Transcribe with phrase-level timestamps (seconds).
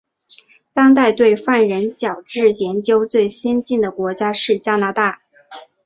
[0.73, 5.21] 当代对犯人矫治研究最先进的国家是加拿大。